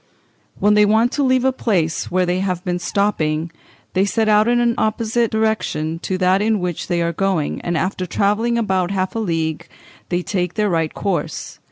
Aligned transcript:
"When 0.57 0.73
they 0.73 0.83
want 0.83 1.11
to 1.11 1.23
leave 1.23 1.45
a 1.45 1.51
place 1.51 2.09
where 2.09 2.25
they 2.25 2.39
have 2.39 2.63
been 2.65 2.79
stopping, 2.79 3.51
they 3.93 4.03
set 4.03 4.27
out 4.27 4.47
in 4.47 4.59
an 4.59 4.73
opposite 4.75 5.29
direction 5.29 5.99
to 5.99 6.17
that 6.17 6.41
in 6.41 6.59
which 6.59 6.87
they 6.87 7.03
are 7.03 7.13
going, 7.13 7.61
and 7.61 7.77
after 7.77 8.07
travelling 8.07 8.57
about 8.57 8.89
half 8.89 9.13
a 9.13 9.19
league 9.19 9.67
they 10.09 10.23
take 10.23 10.55
their 10.55 10.71
right 10.71 10.91
course. 10.91 11.59